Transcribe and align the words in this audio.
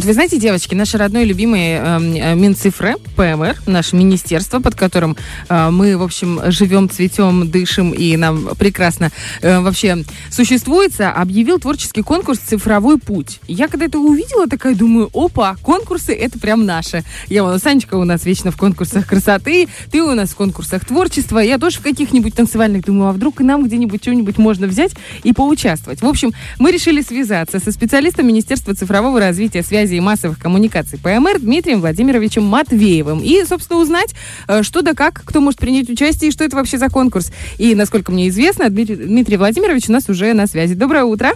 Вот 0.00 0.06
вы 0.06 0.14
знаете, 0.14 0.38
девочки, 0.38 0.74
наши 0.74 0.96
родной 0.96 1.26
любимые 1.26 1.76
эм, 1.76 2.14
э, 2.14 2.34
Минцифры, 2.34 2.94
ПМР, 3.16 3.56
наше 3.66 3.96
министерство, 3.96 4.58
под 4.58 4.74
которым 4.74 5.14
э, 5.50 5.68
мы, 5.68 5.98
в 5.98 6.02
общем, 6.02 6.40
живем, 6.46 6.88
цветем, 6.88 7.50
дышим 7.50 7.90
и 7.90 8.16
нам 8.16 8.48
прекрасно 8.58 9.10
э, 9.42 9.60
вообще 9.60 10.02
существуется, 10.30 11.12
объявил 11.12 11.58
творческий 11.58 12.00
конкурс 12.00 12.38
«Цифровой 12.38 12.96
путь». 12.96 13.40
Я 13.46 13.68
когда 13.68 13.84
это 13.84 13.98
увидела, 13.98 14.46
такая 14.46 14.74
думаю, 14.74 15.10
опа, 15.12 15.56
конкурсы 15.60 16.14
это 16.14 16.38
прям 16.38 16.64
наше. 16.64 17.04
Я 17.28 17.42
вон, 17.42 17.58
Санечка 17.58 17.96
у 17.96 18.04
нас 18.04 18.24
вечно 18.24 18.50
в 18.50 18.56
конкурсах 18.56 19.06
красоты, 19.06 19.68
ты 19.90 20.02
у 20.02 20.14
нас 20.14 20.30
в 20.30 20.34
конкурсах 20.34 20.86
творчества, 20.86 21.40
я 21.40 21.58
тоже 21.58 21.76
в 21.76 21.82
каких-нибудь 21.82 22.34
танцевальных 22.34 22.86
думаю, 22.86 23.10
а 23.10 23.12
вдруг 23.12 23.42
и 23.42 23.44
нам 23.44 23.64
где-нибудь 23.64 24.00
что-нибудь 24.00 24.38
можно 24.38 24.66
взять 24.66 24.92
и 25.24 25.34
поучаствовать. 25.34 26.00
В 26.00 26.06
общем, 26.06 26.32
мы 26.58 26.72
решили 26.72 27.02
связаться 27.02 27.60
со 27.60 27.70
специалистом 27.70 28.26
Министерства 28.26 28.74
цифрового 28.74 29.20
развития, 29.20 29.62
связи 29.62 29.89
и 29.96 30.00
массовых 30.00 30.38
коммуникаций 30.38 30.98
ПМР 30.98 31.40
Дмитрием 31.40 31.80
Владимировичем 31.80 32.44
Матвеевым 32.44 33.20
и, 33.20 33.44
собственно, 33.44 33.80
узнать, 33.80 34.14
э, 34.48 34.62
что 34.62 34.82
да 34.82 34.94
как, 34.94 35.22
кто 35.24 35.40
может 35.40 35.60
принять 35.60 35.88
участие 35.88 36.28
и 36.28 36.32
что 36.32 36.44
это 36.44 36.56
вообще 36.56 36.78
за 36.78 36.88
конкурс. 36.88 37.32
И, 37.58 37.74
насколько 37.74 38.12
мне 38.12 38.28
известно, 38.28 38.68
Дмитрий, 38.70 38.96
Дмитрий 38.96 39.36
Владимирович 39.36 39.88
у 39.88 39.92
нас 39.92 40.08
уже 40.08 40.32
на 40.32 40.46
связи. 40.46 40.74
Доброе 40.74 41.04
утро. 41.04 41.32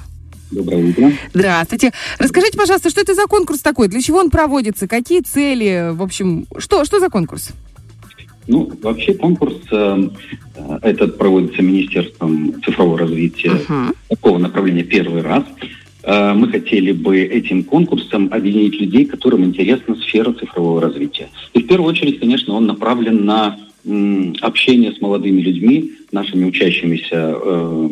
Доброе 0.51 0.89
утро. 0.89 1.13
Здравствуйте. 1.33 1.93
Расскажите, 2.19 2.57
пожалуйста, 2.57 2.91
что 2.91 3.01
это 3.01 3.15
за 3.15 3.27
конкурс 3.27 3.61
такой? 3.61 3.89
Для 3.89 4.01
чего 4.01 4.19
он 4.19 4.31
проводится? 4.31 4.87
Какие 4.87 5.21
цели? 5.21 5.91
В 5.93 6.03
общем, 6.03 6.47
что, 6.59 6.85
что 6.85 7.01
за 7.01 7.09
конкурс? 7.09 7.51
Ну, 8.47 8.71
вообще 8.83 9.15
конкурс 9.15 9.57
э, 9.73 10.09
э 10.57 10.79
этот 10.83 11.17
проводится 11.19 11.63
Министерством 11.63 12.63
цифрового 12.63 12.99
развития 12.99 13.53
uh-huh. 13.53 13.97
такого 14.09 14.39
направления 14.39 14.83
первый 14.83 15.23
раз. 15.23 15.45
Э, 16.07 16.35
мы 16.35 16.49
хотели 16.49 16.93
бы 16.93 17.19
этим 17.21 17.65
конкурсом 17.65 18.29
объединить 18.31 18.81
людей, 18.81 19.07
которым 19.07 19.45
интересна 19.45 19.97
сфера 19.97 20.33
цифрового 20.33 20.81
развития. 20.81 21.29
И 21.55 21.63
в 21.63 21.67
первую 21.67 21.91
очередь, 21.91 22.21
конечно, 22.21 22.55
он 22.55 22.67
направлен 22.67 23.25
на 23.25 23.59
общение 24.41 24.93
с 24.93 25.01
молодыми 25.01 25.43
людьми, 25.43 25.93
нашими 26.11 26.47
учащимися 26.47 27.37
э, 27.37 27.89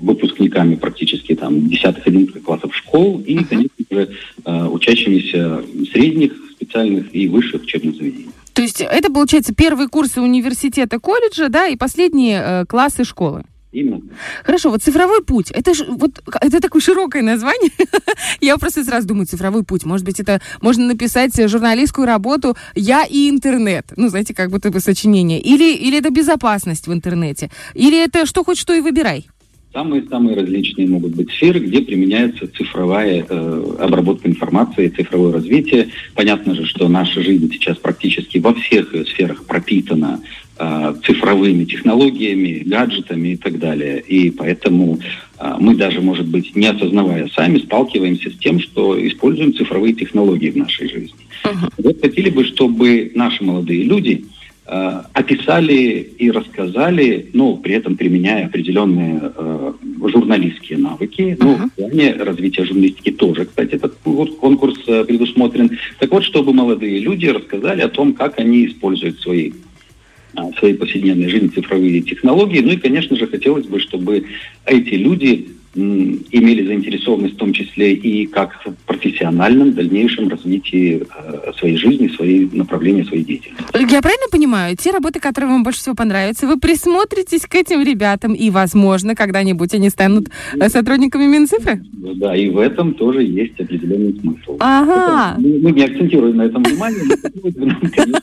выпускниками 0.00 0.74
практически 0.74 1.34
там 1.34 1.54
10-11 1.54 2.40
классов 2.40 2.74
школ 2.74 3.20
и, 3.20 3.44
конечно 3.44 3.70
же, 3.90 4.08
э, 4.44 4.66
учащимися 4.66 5.62
средних, 5.92 6.32
специальных 6.52 7.14
и 7.14 7.28
высших 7.28 7.62
учебных 7.62 7.96
заведений. 7.96 8.30
То 8.52 8.62
есть 8.62 8.80
это, 8.80 9.12
получается, 9.12 9.54
первые 9.54 9.88
курсы 9.88 10.20
университета, 10.20 10.98
колледжа, 10.98 11.48
да, 11.48 11.68
и 11.68 11.76
последние 11.76 12.42
э, 12.44 12.66
классы 12.66 13.04
школы? 13.04 13.44
Именно. 13.72 14.00
Хорошо, 14.42 14.70
вот 14.70 14.82
цифровой 14.82 15.22
путь, 15.22 15.52
это 15.52 15.74
же 15.74 15.84
вот 15.88 16.20
это 16.40 16.60
такое 16.60 16.82
широкое 16.82 17.22
название. 17.22 17.70
Я 18.40 18.56
просто 18.56 18.84
сразу 18.84 19.06
думаю, 19.06 19.26
цифровой 19.26 19.62
путь. 19.62 19.84
Может 19.84 20.04
быть, 20.04 20.18
это 20.18 20.40
можно 20.60 20.86
написать 20.86 21.36
журналистскую 21.48 22.06
работу 22.06 22.56
«Я 22.74 23.04
и 23.04 23.30
интернет». 23.30 23.86
Ну, 23.96 24.08
знаете, 24.08 24.34
как 24.34 24.50
будто 24.50 24.70
бы 24.70 24.80
сочинение. 24.80 25.40
Или, 25.40 25.72
или 25.74 25.98
это 25.98 26.10
безопасность 26.10 26.88
в 26.88 26.92
интернете. 26.92 27.50
Или 27.74 28.02
это 28.02 28.26
что 28.26 28.42
хоть 28.42 28.58
что 28.58 28.74
и 28.74 28.80
выбирай. 28.80 29.28
Самые-самые 29.72 30.34
различные 30.34 30.88
могут 30.88 31.14
быть 31.14 31.30
сферы, 31.30 31.60
где 31.60 31.80
применяется 31.80 32.48
цифровая 32.48 33.24
э, 33.28 33.76
обработка 33.78 34.28
информации, 34.28 34.88
цифровое 34.88 35.32
развитие. 35.32 35.90
Понятно 36.16 36.56
же, 36.56 36.66
что 36.66 36.88
наша 36.88 37.22
жизнь 37.22 37.48
сейчас 37.52 37.76
практически 37.76 38.38
во 38.38 38.52
всех 38.52 38.92
сферах 39.06 39.44
пропитана 39.44 40.20
цифровыми 41.04 41.64
технологиями, 41.64 42.62
гаджетами 42.66 43.28
и 43.30 43.36
так 43.36 43.58
далее. 43.58 44.00
И 44.00 44.30
поэтому 44.30 44.98
э, 45.38 45.54
мы 45.58 45.74
даже, 45.74 46.00
может 46.00 46.26
быть, 46.26 46.54
не 46.54 46.66
осознавая 46.66 47.28
сами, 47.34 47.58
сталкиваемся 47.58 48.30
с 48.30 48.36
тем, 48.36 48.60
что 48.60 48.94
используем 49.06 49.54
цифровые 49.54 49.94
технологии 49.94 50.50
в 50.50 50.56
нашей 50.56 50.88
жизни. 50.88 51.14
Uh-huh. 51.44 51.72
Вот 51.78 52.00
хотели 52.00 52.30
бы, 52.30 52.44
чтобы 52.44 53.12
наши 53.14 53.42
молодые 53.42 53.84
люди– 53.84 54.24
Э, 54.72 55.02
описали 55.14 56.14
и 56.16 56.30
рассказали, 56.30 57.28
ну, 57.32 57.56
при 57.56 57.74
этом 57.74 57.96
применяя 57.96 58.46
определенные 58.46 59.20
э, 59.20 59.72
журналистские 60.04 60.78
навыки. 60.78 61.36
Uh-huh. 61.36 61.38
Ну, 61.40 61.56
в 61.56 61.70
плане 61.72 62.12
развития 62.12 62.64
журналистики 62.66 63.10
тоже, 63.10 63.46
кстати, 63.46 63.74
этот 63.74 63.96
вот 64.04 64.36
конкурс 64.36 64.78
э, 64.86 65.04
предусмотрен. 65.04 65.76
Так 65.98 66.12
вот, 66.12 66.22
чтобы 66.22 66.52
молодые 66.52 67.00
люди 67.00 67.26
рассказали 67.26 67.80
о 67.80 67.88
том, 67.88 68.12
как 68.12 68.38
они 68.38 68.66
используют 68.66 69.18
свои 69.18 69.50
э, 70.36 70.40
своей 70.58 70.74
повседневной 70.74 71.28
жизни 71.28 71.48
цифровые 71.48 72.00
технологии. 72.02 72.60
Ну 72.60 72.72
и, 72.72 72.76
конечно 72.76 73.16
же, 73.16 73.26
хотелось 73.26 73.66
бы, 73.66 73.80
чтобы 73.80 74.24
эти 74.66 74.94
люди 74.94 75.48
имели 75.74 76.66
заинтересованность 76.66 77.34
в 77.34 77.38
том 77.38 77.52
числе 77.52 77.94
и 77.94 78.26
как 78.26 78.60
в 78.64 78.74
профессиональном 78.86 79.72
дальнейшем 79.72 80.28
развитии 80.28 81.02
э, 81.02 81.39
своей 81.60 81.76
жизни, 81.76 82.08
своей 82.08 82.48
направления 82.52 83.04
своей 83.04 83.22
деятельности. 83.22 83.64
Я 83.74 84.02
правильно 84.02 84.26
понимаю, 84.32 84.76
те 84.76 84.90
работы, 84.90 85.20
которые 85.20 85.50
вам 85.50 85.62
больше 85.62 85.80
всего 85.80 85.94
понравятся, 85.94 86.46
вы 86.46 86.58
присмотритесь 86.58 87.42
к 87.42 87.54
этим 87.54 87.82
ребятам 87.82 88.34
и, 88.34 88.50
возможно, 88.50 89.14
когда-нибудь 89.14 89.74
они 89.74 89.90
станут 89.90 90.28
э, 90.58 90.68
сотрудниками 90.68 91.26
Минцифры? 91.26 91.82
Да, 91.92 92.34
и 92.34 92.48
в 92.48 92.58
этом 92.58 92.94
тоже 92.94 93.22
есть 93.22 93.60
определенный 93.60 94.18
смысл. 94.18 94.56
Ага. 94.58 95.36
Это, 95.38 95.40
мы 95.40 95.72
не 95.72 95.84
акцентируем 95.84 96.36
на 96.36 96.42
этом 96.42 96.62
внимание, 96.62 97.02
но, 97.04 97.50
конечно, 97.94 98.22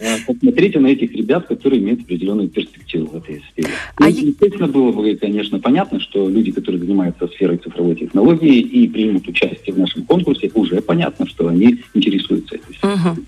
э, 0.00 0.16
посмотрите 0.26 0.80
на 0.80 0.88
этих 0.88 1.12
ребят, 1.12 1.46
которые 1.46 1.82
имеют 1.82 2.00
определенную 2.00 2.48
перспективу 2.48 3.06
в 3.06 3.16
этой 3.16 3.42
сфере. 3.52 3.68
А 3.96 4.04
ну, 4.04 4.08
естественно, 4.08 4.68
было 4.68 4.92
бы, 4.92 5.14
конечно, 5.16 5.60
понятно, 5.60 6.00
что 6.00 6.28
люди, 6.28 6.50
которые 6.50 6.80
занимаются 6.80 7.28
сферой 7.28 7.58
цифровой 7.58 7.94
технологии 7.96 8.60
и 8.60 8.88
примут 8.88 9.28
участие 9.28 9.74
в 9.74 9.78
нашем 9.78 10.04
конкурсе, 10.04 10.50
уже 10.54 10.80
понятно, 10.80 11.26
что 11.26 11.48
они 11.48 11.78
интересуются 11.92 12.53
сферой. 12.62 12.94
Угу. 12.94 13.24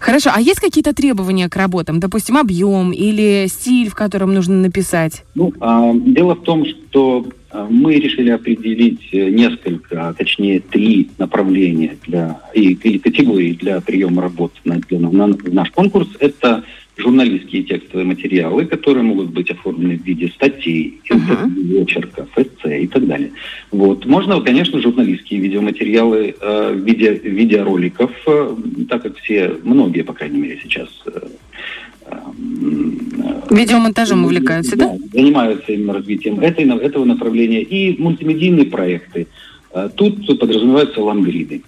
Хорошо, 0.00 0.30
а 0.34 0.40
есть 0.40 0.60
какие-то 0.60 0.94
требования 0.94 1.48
к 1.48 1.56
работам? 1.56 2.00
Допустим, 2.00 2.36
объем 2.36 2.92
или 2.92 3.46
стиль, 3.48 3.90
в 3.90 3.94
котором 3.94 4.34
нужно 4.34 4.54
написать? 4.56 5.24
Ну, 5.34 5.52
а, 5.60 5.92
дело 5.94 6.34
в 6.34 6.42
том, 6.42 6.64
что 6.64 7.26
а, 7.50 7.66
мы 7.68 7.96
решили 7.96 8.30
определить 8.30 9.08
э, 9.12 9.30
несколько, 9.30 10.08
а 10.08 10.14
точнее 10.14 10.60
три 10.60 11.10
направления 11.18 11.96
для, 12.06 12.40
и, 12.54 12.72
или 12.72 12.98
категории 12.98 13.52
для 13.52 13.80
приема 13.80 14.22
работ 14.22 14.52
на, 14.64 14.76
для, 14.76 14.98
на, 14.98 15.10
на 15.10 15.36
наш 15.52 15.70
конкурс. 15.70 16.08
Это 16.20 16.64
журналистские 17.16 17.62
текстовые 17.62 18.06
материалы, 18.06 18.66
которые 18.66 19.02
могут 19.02 19.30
быть 19.30 19.50
оформлены 19.50 19.98
в 19.98 20.04
виде 20.04 20.28
статей, 20.28 21.00
uh-huh. 21.10 21.82
очерков, 21.82 22.28
эссе 22.36 22.82
и 22.82 22.86
так 22.86 23.06
далее. 23.06 23.30
Вот. 23.70 24.04
Можно, 24.06 24.40
конечно, 24.40 24.80
журналистские 24.80 25.40
видеоматериалы 25.40 26.34
э, 26.38 26.72
в 26.72 26.84
виде 26.84 27.14
видеороликов, 27.14 28.10
э, 28.26 28.56
так 28.88 29.02
как 29.02 29.16
все, 29.18 29.56
многие, 29.62 30.02
по 30.02 30.12
крайней 30.12 30.38
мере, 30.38 30.58
сейчас 30.62 30.88
э, 31.06 31.20
э 32.06 32.16
Видеомонтажем 33.50 34.24
увлекаются, 34.24 34.76
да? 34.76 34.96
Занимаются 35.12 35.72
именно 35.72 35.94
развитием 35.94 36.40
этой, 36.40 36.64
этого 36.78 37.04
направления. 37.04 37.62
И 37.62 38.00
мультимедийные 38.00 38.66
проекты. 38.66 39.26
Э, 39.72 39.88
тут 39.94 40.26
подразумеваются 40.38 41.00
лангриды. 41.00 41.62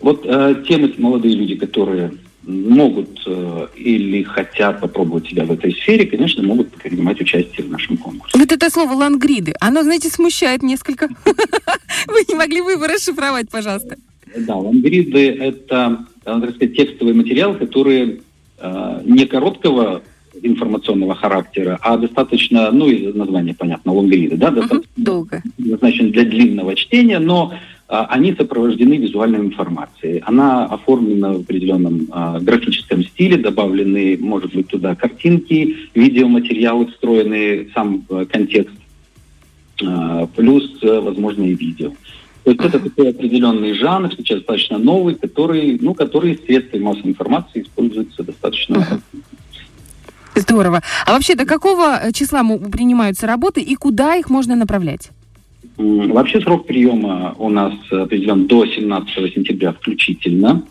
Вот 0.00 0.22
э, 0.24 0.64
те 0.66 0.78
молодые 0.98 1.36
люди, 1.36 1.54
которые 1.54 2.10
могут 2.46 3.22
э, 3.26 3.66
или 3.76 4.22
хотят 4.22 4.80
попробовать 4.80 5.28
себя 5.28 5.44
в 5.44 5.52
этой 5.52 5.72
сфере, 5.72 6.06
конечно, 6.06 6.42
могут 6.42 6.70
принимать 6.72 7.20
участие 7.20 7.66
в 7.66 7.70
нашем 7.70 7.96
конкурсе. 7.96 8.38
Вот 8.38 8.52
это 8.52 8.70
слово 8.70 8.92
«лангриды», 8.92 9.54
оно, 9.60 9.82
знаете, 9.82 10.08
смущает 10.08 10.62
несколько. 10.62 11.08
Вы 11.24 12.24
не 12.28 12.34
могли 12.34 12.62
бы 12.62 12.72
его 12.72 12.86
расшифровать, 12.86 13.50
пожалуйста? 13.50 13.96
Да, 14.36 14.56
лангриды– 14.56 15.30
это, 15.40 16.04
надо 16.24 16.50
сказать, 16.52 16.76
текстовый 16.76 17.14
материал, 17.14 17.54
который 17.54 18.20
э, 18.58 19.00
не 19.04 19.26
короткого 19.26 20.02
информационного 20.42 21.14
характера, 21.14 21.78
а 21.80 21.96
достаточно, 21.96 22.70
ну, 22.70 22.88
из 22.88 23.14
названия 23.14 23.54
понятно, 23.54 23.92
лонгриды, 23.92 24.36
да, 24.36 24.50
достаточно 24.50 24.92
долго. 24.96 25.42
Значит, 25.58 26.10
для 26.10 26.24
длинного 26.24 26.74
чтения, 26.74 27.18
но 27.18 27.54
они 27.86 28.32
сопровождены 28.32 28.94
визуальной 28.94 29.40
информацией. 29.40 30.22
Она 30.24 30.64
оформлена 30.64 31.32
в 31.32 31.40
определенном 31.40 32.08
а, 32.10 32.40
графическом 32.40 33.04
стиле, 33.04 33.36
добавлены, 33.36 34.16
может 34.18 34.54
быть, 34.54 34.68
туда 34.68 34.94
картинки, 34.94 35.76
видеоматериалы 35.94 36.86
встроенные, 36.86 37.68
сам 37.74 38.04
а, 38.08 38.24
контекст, 38.24 38.74
а, 39.84 40.26
плюс, 40.28 40.78
а, 40.82 41.00
возможно, 41.00 41.42
и 41.42 41.54
видео. 41.54 41.92
То 42.44 42.50
есть 42.50 42.62
это 42.62 42.78
такой 42.78 43.10
определенный 43.10 43.74
жанр, 43.74 44.10
сейчас 44.16 44.38
достаточно 44.38 44.78
новый, 44.78 45.14
который, 45.14 45.78
ну, 45.80 45.94
который 45.94 46.36
в 46.36 46.44
средстве 46.44 46.80
массовой 46.80 47.10
информации 47.10 47.62
используется 47.62 48.22
достаточно 48.22 48.76
uh-huh. 48.76 49.00
Здорово. 50.34 50.82
А 51.06 51.12
вообще 51.12 51.36
до 51.36 51.46
какого 51.46 51.96
э, 51.96 52.12
числа 52.12 52.42
принимаются 52.42 53.26
работы 53.26 53.60
и 53.60 53.76
куда 53.76 54.16
их 54.16 54.30
можно 54.30 54.56
направлять? 54.56 55.10
Вообще 55.76 56.40
срок 56.40 56.66
приема 56.66 57.34
у 57.38 57.48
нас 57.48 57.74
определен 57.90 58.46
до 58.46 58.66
17 58.66 59.34
сентября 59.34 59.72
включительно. 59.72 60.62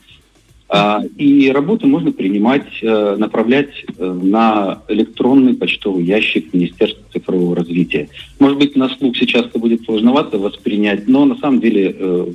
А, 0.69 1.01
и 1.17 1.51
работу 1.51 1.87
можно 1.87 2.11
принимать, 2.11 2.65
э, 2.81 3.15
направлять 3.17 3.85
э, 3.95 4.11
на 4.11 4.81
электронный 4.87 5.53
почтовый 5.53 6.03
ящик 6.03 6.51
Министерства 6.51 7.03
цифрового 7.11 7.55
развития. 7.55 8.09
Может 8.39 8.57
быть, 8.57 8.75
на 8.75 8.89
слух 8.89 9.15
сейчас 9.17 9.45
это 9.45 9.59
будет 9.59 9.83
сложновато 9.83 10.39
воспринять, 10.39 11.07
но 11.07 11.25
на 11.25 11.35
самом 11.35 11.59
деле 11.59 12.33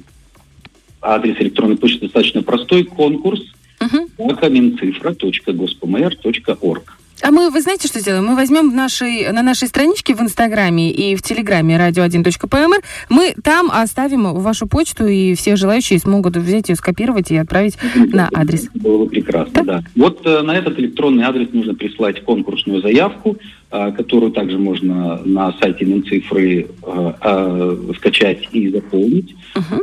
адрес 1.00 1.40
электронной 1.40 1.76
почты 1.76 2.02
достаточно 2.02 2.42
простой. 2.42 2.84
Конкурс 2.84 3.40
uh-huh. 3.80 4.50
минцифра.госпмр.орг. 4.50 6.97
А 7.22 7.30
мы, 7.30 7.50
вы 7.50 7.60
знаете, 7.60 7.88
что 7.88 8.00
сделаем? 8.00 8.26
Мы 8.26 8.36
возьмем 8.36 8.70
в 8.70 8.74
нашей, 8.74 9.30
на 9.32 9.42
нашей 9.42 9.68
страничке 9.68 10.14
в 10.14 10.20
Инстаграме 10.20 10.90
и 10.90 11.16
в 11.16 11.22
Телеграме 11.22 11.76
radio1.pmr, 11.76 12.84
мы 13.08 13.34
там 13.42 13.70
оставим 13.70 14.34
вашу 14.34 14.66
почту, 14.66 15.06
и 15.06 15.34
все 15.34 15.56
желающие 15.56 15.98
смогут 15.98 16.36
взять 16.36 16.68
ее, 16.68 16.76
скопировать 16.76 17.30
и 17.30 17.36
отправить 17.36 17.76
на 17.94 18.28
адрес. 18.32 18.68
Было 18.74 19.04
бы 19.04 19.10
прекрасно, 19.10 19.52
да. 19.52 19.62
да. 19.62 19.84
Вот 19.96 20.24
э, 20.24 20.42
на 20.42 20.56
этот 20.56 20.78
электронный 20.78 21.24
адрес 21.24 21.48
нужно 21.52 21.74
прислать 21.74 22.22
конкурсную 22.22 22.80
заявку, 22.82 23.36
э, 23.70 23.92
которую 23.92 24.32
также 24.32 24.58
можно 24.58 25.20
на 25.24 25.52
сайте 25.60 25.84
Минцифры 25.84 26.66
э, 26.82 27.12
э, 27.20 27.76
скачать 27.96 28.48
и 28.52 28.68
заполнить. 28.68 29.34
Uh-huh. 29.54 29.80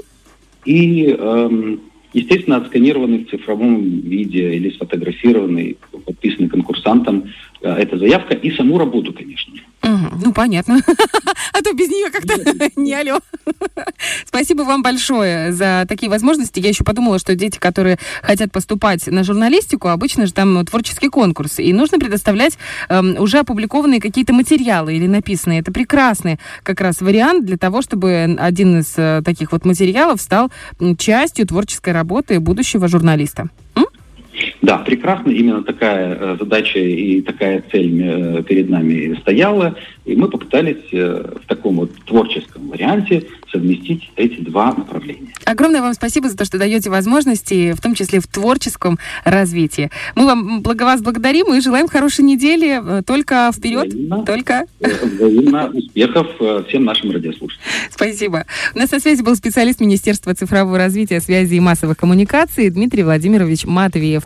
И... 0.65 1.15
Э, 1.17 1.77
естественно, 2.15 2.57
отсканированный 2.57 3.25
в 3.25 3.29
цифровом 3.29 3.99
виде 3.99 4.55
или 4.55 4.69
сфотографированный, 4.71 5.77
подписанный 6.05 6.49
конкурсантом, 6.49 7.31
э, 7.61 7.69
эта 7.69 7.97
заявка 7.97 8.33
и 8.33 8.55
саму 8.55 8.77
работу, 8.77 9.13
конечно. 9.13 9.53
Угу, 9.85 10.25
ну, 10.25 10.33
понятно. 10.33 10.79
А 11.53 11.61
то 11.61 11.73
без 11.73 11.87
нее 11.87 12.09
как-то 12.09 12.35
не 12.75 12.93
алло. 12.93 13.19
Спасибо 14.25 14.63
вам 14.63 14.81
большое 14.83 15.53
за 15.53 15.85
такие 15.87 16.09
возможности. 16.09 16.59
Я 16.59 16.69
еще 16.69 16.83
подумала, 16.83 17.17
что 17.17 17.35
дети, 17.35 17.59
которые 17.59 17.97
хотят 18.21 18.51
поступать 18.51 19.07
на 19.07 19.23
журналистику, 19.23 19.87
обычно 19.87 20.25
же 20.25 20.33
там 20.33 20.65
творческий 20.65 21.07
конкурс, 21.07 21.59
и 21.59 21.71
нужно 21.71 21.97
предоставлять 21.97 22.57
эм, 22.89 23.15
уже 23.19 23.39
опубликованные 23.39 24.01
какие-то 24.01 24.33
материалы 24.33 24.95
или 24.95 25.07
написанные. 25.07 25.61
Это 25.61 25.71
прекрасный 25.71 26.39
как 26.63 26.81
раз 26.81 26.99
вариант 26.99 27.45
для 27.45 27.57
того, 27.57 27.81
чтобы 27.81 28.35
один 28.37 28.79
из 28.79 28.93
э, 28.97 29.21
таких 29.23 29.53
вот 29.53 29.63
материалов 29.63 30.19
стал 30.19 30.51
частью 30.97 31.47
творческой 31.47 31.93
работы 31.93 32.39
будущего 32.39 32.87
журналиста. 32.89 33.49
Да, 34.61 34.77
прекрасно. 34.79 35.31
Именно 35.31 35.63
такая 35.63 36.15
э, 36.15 36.37
задача 36.39 36.79
и 36.79 37.21
такая 37.21 37.63
цель 37.71 38.01
э, 38.01 38.43
перед 38.43 38.69
нами 38.69 39.15
стояла. 39.21 39.75
И 40.05 40.15
мы 40.15 40.29
попытались 40.29 40.91
э, 40.91 41.33
в 41.43 41.47
таком 41.47 41.77
вот 41.77 41.91
творческом 42.05 42.69
варианте 42.69 43.23
совместить 43.55 44.11
эти 44.17 44.41
два 44.41 44.73
направления. 44.73 45.33
Огромное 45.45 45.81
вам 45.81 45.93
спасибо 45.93 46.29
за 46.29 46.35
то, 46.35 46.43
что 46.43 46.57
даете 46.57 46.89
возможности, 46.89 47.71
в 47.71 47.81
том 47.81 47.95
числе 47.95 48.19
в 48.19 48.27
творческом 48.27 48.99
развитии. 49.23 49.89
Мы 50.15 50.25
вам 50.25 50.61
благо 50.61 50.83
вас 50.83 51.01
благодарим 51.01 51.53
и 51.53 51.61
желаем 51.61 51.87
хорошей 51.87 52.25
недели. 52.25 53.01
Только 53.03 53.51
вперед, 53.55 53.87
взаимно, 53.87 54.25
только... 54.25 54.65
Взаимно 54.79 55.67
успехов 55.67 56.27
всем 56.67 56.83
нашим 56.83 57.11
радиослушателям. 57.11 57.65
Спасибо. 57.89 58.45
У 58.73 58.79
нас 58.79 58.91
на 58.91 58.99
связи 58.99 59.21
был 59.21 59.35
специалист 59.35 59.79
Министерства 59.79 60.33
цифрового 60.35 60.77
развития, 60.77 61.21
связи 61.21 61.55
и 61.55 61.59
массовых 61.59 61.97
коммуникаций 61.97 62.69
Дмитрий 62.69 63.03
Владимирович 63.03 63.65
Матвеев. 63.65 64.23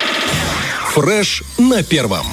Фреш 0.93 1.43
на 1.59 1.83
первом. 1.83 2.25